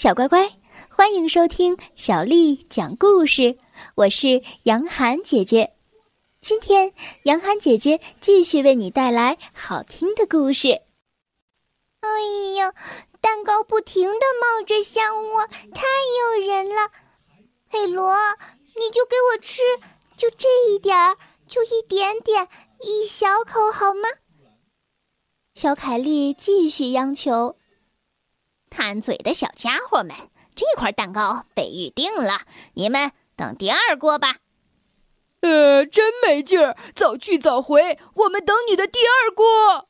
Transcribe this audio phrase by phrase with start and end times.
[0.00, 0.50] 小乖乖，
[0.88, 3.58] 欢迎收听小丽讲故事。
[3.96, 5.74] 我是杨涵姐姐，
[6.40, 10.68] 今天杨涵姐姐继续为你带来好听的故事。
[12.00, 12.08] 哎
[12.56, 12.72] 呀，
[13.20, 15.82] 蛋糕不停的冒着香味，太
[16.40, 16.90] 诱人了！
[17.68, 18.14] 佩罗，
[18.76, 19.60] 你就给我吃，
[20.16, 22.48] 就这一点儿，就一点点，
[22.80, 24.08] 一小口好吗？
[25.54, 27.56] 小凯莉继续央求。
[28.70, 30.16] 贪嘴的小家伙们，
[30.54, 34.36] 这块蛋糕被预定了，你们等第二锅吧。
[35.40, 39.88] 呃，真没劲儿，早去早回，我们等你的第二锅。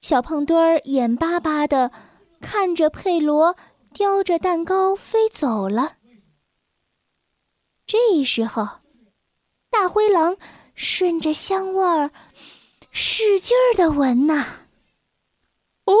[0.00, 1.90] 小胖墩儿眼巴巴的
[2.40, 3.56] 看着佩罗
[3.92, 5.96] 叼着蛋糕飞走了。
[7.84, 8.68] 这时候，
[9.70, 10.36] 大灰狼
[10.74, 12.12] 顺着香味儿
[12.90, 14.67] 使劲儿的闻呐。
[15.88, 15.94] 哦，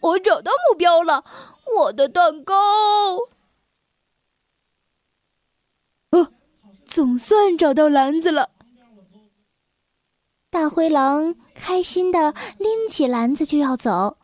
[0.00, 1.24] 我找到目标了，
[1.76, 2.54] 我的蛋糕。
[6.10, 6.32] 哦，
[6.86, 8.50] 总算找到篮子了。
[10.48, 14.18] 大灰狼开心的拎起篮子就要走，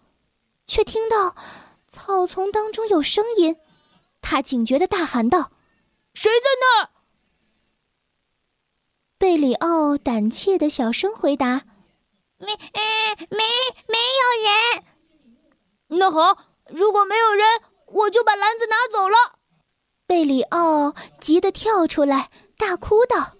[0.68, 1.34] 却听到
[1.88, 3.56] 草丛当中有声音，
[4.20, 5.50] 他警觉的大喊道
[6.14, 6.90] ：“谁在那儿？”
[9.18, 11.62] 贝里奥胆怯的小声回答。
[12.38, 12.46] 没，
[13.30, 13.44] 没，
[13.88, 14.84] 没有人。
[15.88, 16.36] 那好，
[16.68, 17.46] 如果没有人，
[17.86, 19.16] 我就把篮子拿走了。
[20.06, 23.32] 贝里奥急得跳出来，大哭道：“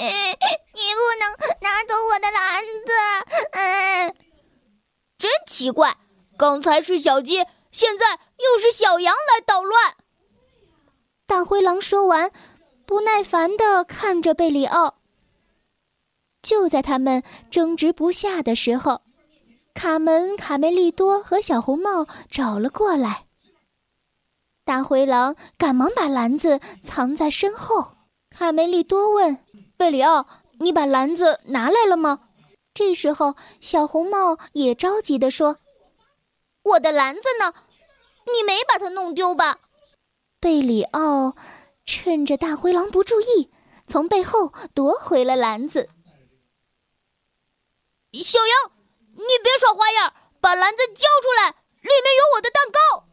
[0.00, 1.30] 你不能
[1.60, 2.92] 拿走我的篮子！”
[3.52, 4.16] 嗯，
[5.18, 5.96] 真奇怪，
[6.38, 9.96] 刚才是小鸡，现在又是小羊来捣乱。
[11.26, 12.30] 大灰狼说完，
[12.86, 14.98] 不耐烦的看着贝里奥。
[16.44, 19.00] 就在他们争执不下的时候，
[19.74, 23.24] 卡门、卡梅利多和小红帽找了过来。
[24.64, 27.88] 大灰狼赶忙把篮子藏在身后。
[28.30, 29.38] 卡梅利多问
[29.76, 30.26] 贝里奥
[30.60, 32.20] ：“你把篮子拿来了吗？”
[32.74, 35.58] 这时候，小红帽也着急地说
[36.64, 37.54] ：“我的篮子呢？
[38.26, 39.58] 你没把它弄丢吧？”
[40.40, 41.36] 贝里奥
[41.86, 43.50] 趁着大灰狼不注意，
[43.86, 45.88] 从背后夺回了篮子。
[48.22, 48.72] 小羊，
[49.14, 51.50] 你别耍花样，把篮子交出来，
[51.82, 53.08] 里面有我的蛋糕！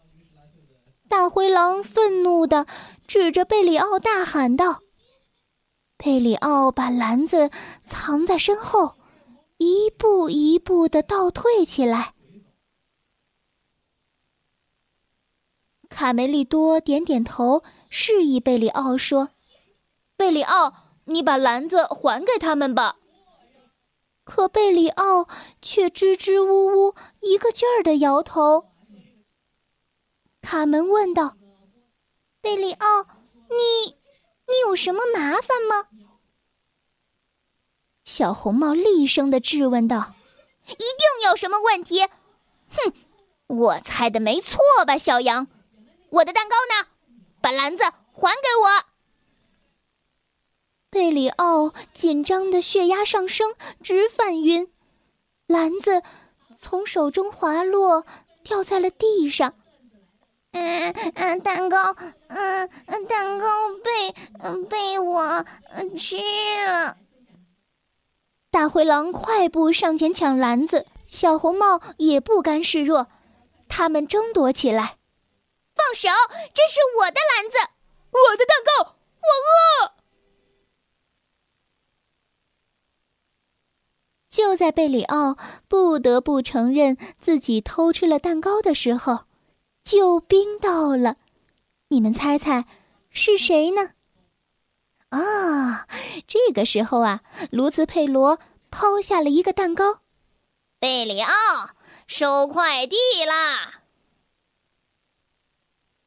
[1.09, 2.67] 大灰狼愤怒的
[3.07, 4.79] 指着贝里奥大喊道。
[5.97, 7.51] 贝里奥把篮子
[7.85, 8.95] 藏在身后，
[9.57, 12.13] 一步一步的倒退起来。
[15.89, 19.29] 卡梅利多点点头，示意贝里奥说
[20.15, 20.73] ：“贝里奥，
[21.05, 22.97] 你把篮子还给他们吧。”
[24.33, 25.27] 可贝里奥
[25.61, 28.71] 却支支吾吾，一个劲儿的摇头。
[30.41, 31.35] 卡门问道
[32.39, 33.03] ：“贝里奥，
[33.49, 33.97] 你
[34.47, 35.89] 你有什么麻烦吗？”
[38.05, 40.13] 小红帽厉声的质问道
[40.65, 42.07] ：“一定有什么问题！”
[42.71, 42.93] 哼，
[43.47, 45.47] 我猜的没错吧，小羊？
[46.09, 46.87] 我的蛋糕呢？
[47.41, 48.90] 把篮子还给我！
[50.91, 54.69] 贝里奥紧张的血压上升，直犯晕，
[55.47, 56.03] 篮子
[56.57, 58.05] 从手中滑落，
[58.43, 59.53] 掉在了地上。
[60.51, 61.95] 嗯嗯，蛋糕，
[62.27, 63.47] 嗯嗯，蛋糕
[63.81, 64.13] 被
[64.65, 65.45] 被我
[65.97, 66.17] 吃
[66.65, 66.97] 了。
[68.51, 73.07] 大灰狼快步上前抢篮子，小红帽也不甘示弱，
[73.69, 74.97] 他们争夺起来。
[75.73, 76.09] 放手！
[76.53, 77.57] 这是我的篮子，
[78.11, 80.00] 我的蛋糕，我饿。
[84.31, 85.37] 就在贝里奥
[85.67, 89.25] 不得不承认自己偷吃了蛋糕的时候，
[89.83, 91.17] 救兵到了。
[91.89, 92.65] 你们猜猜
[93.09, 93.91] 是谁呢？
[95.09, 95.85] 啊，
[96.25, 97.21] 这个时候啊，
[97.51, 98.39] 卢茨佩罗
[98.69, 99.99] 抛下了一个蛋糕。
[100.79, 101.31] 贝里奥
[102.07, 102.95] 收快递
[103.27, 103.81] 啦！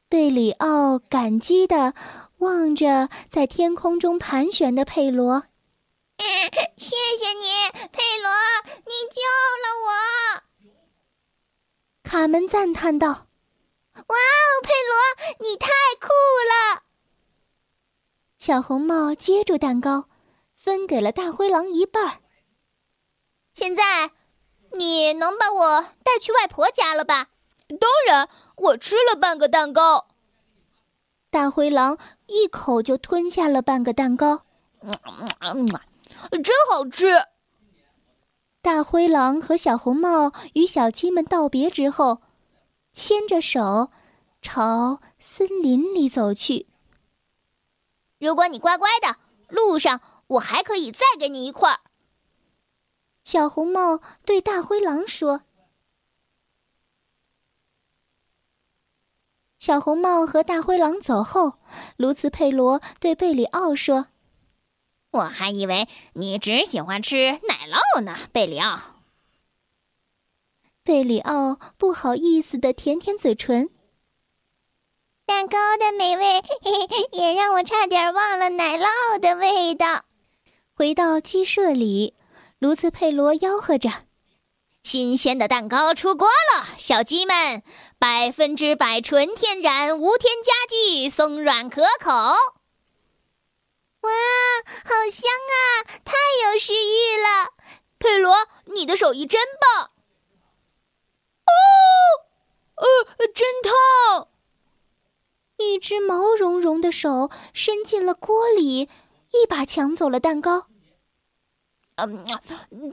[0.09, 1.93] 贝里奥感激的
[2.39, 5.43] 望着在天空中盘旋的佩罗。
[6.77, 7.45] 谢谢你，
[7.91, 8.31] 佩罗，
[8.85, 9.21] 你救
[9.63, 9.89] 了我！
[12.03, 13.07] 卡门赞叹道
[13.95, 14.95] ：“哇哦，佩罗，
[15.39, 15.69] 你太
[15.99, 16.83] 酷了！”
[18.37, 20.07] 小红帽接住蛋糕，
[20.53, 22.19] 分给了大灰狼一半儿。
[23.53, 24.11] 现在，
[24.71, 27.29] 你能把我带去外婆家了吧？
[27.79, 30.07] 当然，我吃了半个蛋糕。
[31.29, 31.97] 大灰狼
[32.27, 34.45] 一口就吞下了半个蛋糕。
[36.31, 37.25] 真好吃！
[38.61, 42.21] 大灰狼和小红帽与小鸡们道别之后，
[42.93, 43.91] 牵着手
[44.41, 46.67] 朝森林里走去。
[48.19, 49.17] 如果你乖乖的，
[49.49, 51.79] 路上我还可以再给你一块儿。
[53.23, 55.41] 小红帽对大灰狼说。
[59.59, 61.59] 小红帽和大灰狼走后，
[61.97, 64.07] 卢茨佩罗对贝里奥说。
[65.15, 68.79] 我还以为你只喜欢吃奶酪呢，贝里奥。
[70.83, 73.69] 贝里奥不好意思的舔舔嘴唇。
[75.25, 76.43] 蛋糕的美味
[77.13, 80.03] 也让我差点忘了奶酪的味道。
[80.73, 82.13] 回到鸡舍里，
[82.59, 83.89] 卢茨佩罗吆喝着
[84.83, 87.63] ：“新鲜的蛋糕出锅了，小鸡们，
[87.97, 92.11] 百分之百纯天然，无添加剂，松软可口。”
[94.05, 94.11] 哇，
[94.83, 95.83] 好香啊！
[96.05, 96.13] 太
[96.43, 97.53] 有食欲了，
[97.97, 98.35] 佩罗，
[98.65, 99.91] 你的手艺真棒。
[101.45, 102.85] 哦，
[103.17, 104.27] 呃，真烫！
[105.57, 108.89] 一只毛茸茸的手伸进了锅里，
[109.31, 110.67] 一把抢走了蛋糕。
[111.95, 112.25] 嗯，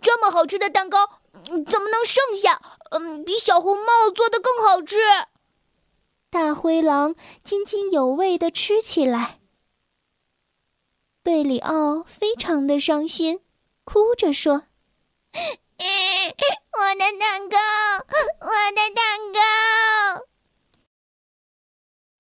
[0.01, 2.63] 这么好吃的蛋糕怎么能剩下？
[2.91, 4.97] 嗯，比小红帽做的更好吃。
[6.31, 7.15] 大灰狼
[7.45, 9.41] 津津有味的吃起来。
[11.25, 13.39] 贝里奥非常的伤心，
[13.85, 14.55] 哭着说
[15.79, 17.57] ：“我的蛋糕，
[18.41, 20.27] 我的蛋糕！”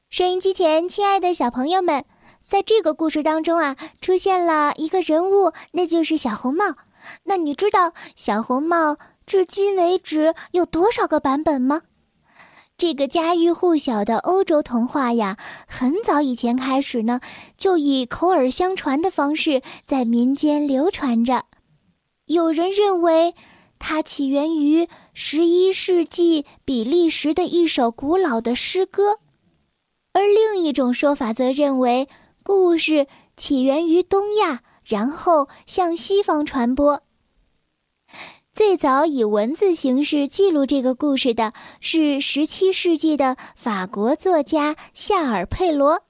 [0.09, 2.05] 收音机前，亲爱的小朋友们，
[2.47, 6.77] 在这个故事当中啊，出现了一个人物，那就是小红帽。
[7.25, 11.83] 那你知道小红帽至今为止有多少个版本吗？
[12.83, 15.37] 这个家喻户晓的欧洲童话呀，
[15.69, 17.21] 很早以前开始呢，
[17.57, 21.45] 就以口耳相传的方式在民间流传着。
[22.27, 23.37] 有人认为
[23.79, 29.21] 它起源于十一世纪比利时的一首古老的诗歌，
[30.13, 32.09] 而另一种说法则认为
[32.43, 33.07] 故事
[33.37, 37.01] 起源于东亚，然后向西方传播。
[38.55, 46.03] 最早以文字形式记录这个故事的是十七世纪的法国作家夏尔·佩罗。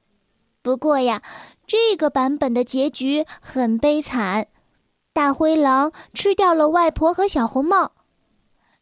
[0.60, 1.22] 不过呀，
[1.68, 4.48] 这个版本的结局很悲惨，
[5.12, 7.92] 大灰狼吃掉了外婆和小红帽。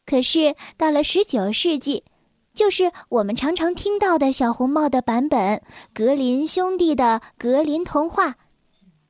[0.07, 2.05] 可是到了十九世纪，
[2.55, 5.63] 就是我们常常听到的小红帽的版本——
[5.93, 8.37] 格林兄弟的格林童话，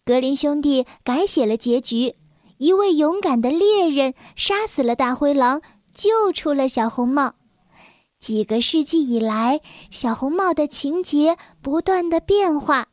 [0.04, 2.16] 格林兄弟改写了结局。
[2.60, 5.62] 一位勇敢的猎人杀死了大灰狼，
[5.94, 7.32] 救出了小红帽。
[8.18, 12.88] 几个世纪以来，小红帽的情节不断的变化，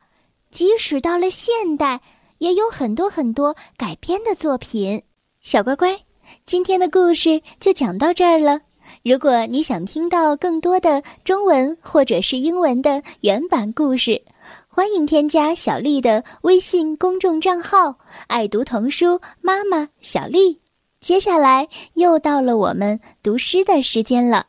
[0.51, 1.99] 即使到了现代，
[2.37, 5.03] 也有很多很多改编的作品。
[5.41, 5.99] 小乖乖，
[6.45, 8.61] 今天的故事就讲到这儿了。
[9.03, 14.23] 如果你想听到更多的中文或者是英文的原版故事，
[14.77, 17.97] 欢迎添加小丽的微信公众账号
[18.29, 20.61] “爱读童书妈妈小丽”。
[21.01, 24.45] 接下来又到了我们读诗的时间了。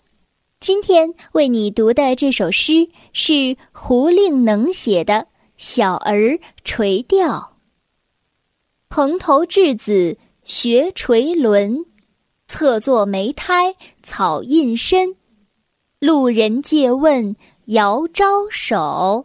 [0.60, 5.14] 今天为你读的这首诗是胡令能写的
[5.56, 7.30] 《小儿垂钓》。
[8.90, 11.86] 蓬头稚子学垂纶，
[12.46, 15.16] 侧坐莓苔草映身。
[16.00, 19.24] 路人借问遥招手。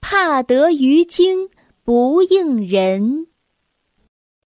[0.00, 1.48] 怕得鱼惊
[1.84, 3.29] 不应人。